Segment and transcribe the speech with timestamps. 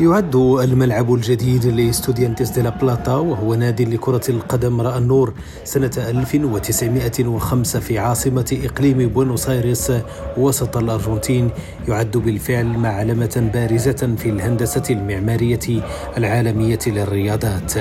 [0.00, 7.80] يعد الملعب الجديد لاستوديانتس دي لا بلاتا وهو نادي لكرة القدم رأى النور سنة 1905
[7.80, 9.92] في عاصمة إقليم بوينوس آيرس
[10.36, 11.50] وسط الأرجنتين
[11.88, 15.82] يعد بالفعل معلمة بارزة في الهندسة المعمارية
[16.16, 17.72] العالمية للرياضات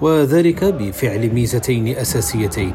[0.00, 2.74] وذلك بفعل ميزتين أساسيتين.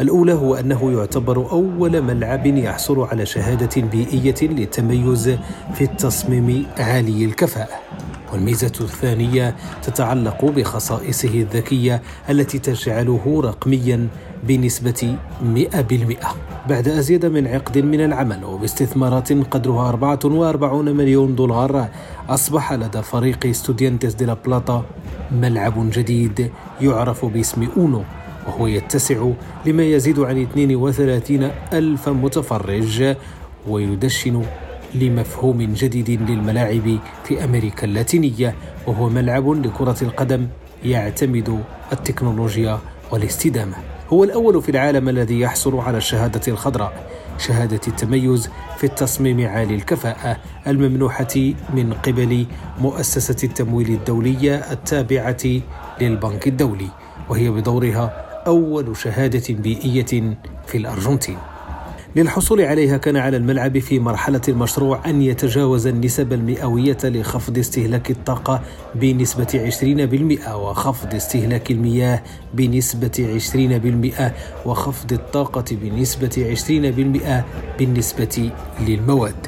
[0.00, 5.30] الأولى هو أنه يعتبر أول ملعب يحصل على شهادة بيئية للتميز
[5.74, 7.84] في التصميم عالي الكفاءة.
[8.34, 14.08] والميزة الثانية تتعلق بخصائصه الذكية التي تجعله رقميا
[14.44, 15.16] بنسبة
[15.56, 21.88] 100% بعد أزيد من عقد من العمل وباستثمارات قدرها 44 مليون دولار
[22.28, 24.84] أصبح لدى فريق ستوديانتس دي لا بلاطا
[25.32, 28.02] ملعب جديد يعرف باسم أونو
[28.46, 29.28] وهو يتسع
[29.66, 33.16] لما يزيد عن 32 ألف متفرج
[33.68, 34.42] ويدشن
[34.94, 38.54] لمفهوم جديد للملاعب في أمريكا اللاتينية
[38.86, 40.46] وهو ملعب لكرة القدم
[40.84, 41.60] يعتمد
[41.92, 42.78] التكنولوجيا
[43.10, 43.74] والاستدامة.
[44.12, 46.92] هو الأول في العالم الذي يحصل على الشهادة الخضراء.
[47.38, 50.36] شهادة التميز في التصميم عالي الكفاءة
[50.66, 52.46] الممنوحة من قبل
[52.78, 55.60] مؤسسة التمويل الدولية التابعة
[56.00, 56.88] للبنك الدولي
[57.28, 60.36] وهي بدورها أول شهادة بيئية
[60.66, 61.36] في الأرجنتين.
[62.16, 68.62] للحصول عليها كان على الملعب في مرحلة المشروع أن يتجاوز النسب المئوية لخفض استهلاك الطاقة
[68.94, 69.70] بنسبة
[70.44, 72.22] 20% وخفض استهلاك المياه
[72.54, 73.40] بنسبة
[74.64, 76.56] 20% وخفض الطاقة بنسبة
[77.78, 79.46] 20% بالنسبة للمواد.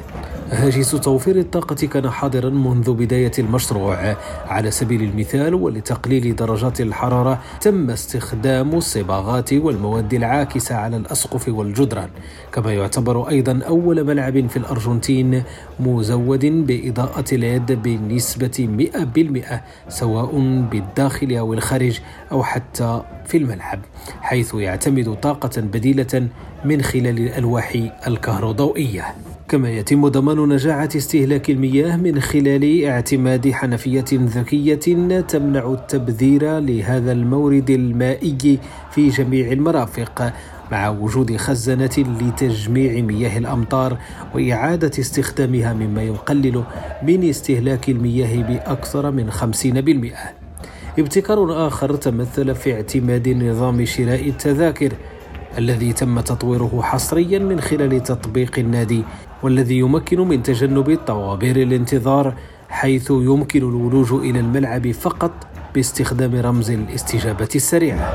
[0.51, 4.15] هاجس توفير الطاقة كان حاضرا منذ بداية المشروع.
[4.45, 12.09] على سبيل المثال ولتقليل درجات الحرارة تم استخدام الصباغات والمواد العاكسة على الأسقف والجدران.
[12.51, 15.43] كما يعتبر أيضا أول ملعب في الأرجنتين
[15.79, 18.89] مزود بإضاءة اليد بنسبة
[19.89, 20.39] 100% سواء
[20.71, 21.99] بالداخل أو الخارج
[22.31, 23.79] أو حتى في الملعب
[24.21, 26.27] حيث يعتمد طاقة بديلة
[26.65, 29.15] من خلال الألواح الكهروضوئية.
[29.49, 34.75] كما يتم ضمان نجاعة استهلاك المياه من خلال اعتماد حنفية ذكية
[35.21, 38.59] تمنع التبذير لهذا المورد المائي
[38.91, 40.33] في جميع المرافق
[40.71, 41.89] مع وجود خزانة
[42.21, 43.97] لتجميع مياه الأمطار
[44.35, 46.63] وإعادة استخدامها مما يقلل
[47.03, 50.99] من استهلاك المياه بأكثر من 50%.
[50.99, 54.93] ابتكار آخر تمثل في اعتماد نظام شراء التذاكر
[55.57, 59.03] الذي تم تطويره حصريا من خلال تطبيق النادي
[59.43, 62.33] والذي يمكن من تجنب طوابير الانتظار
[62.69, 65.31] حيث يمكن الولوج إلى الملعب فقط
[65.75, 68.07] باستخدام رمز الاستجابة السريعة.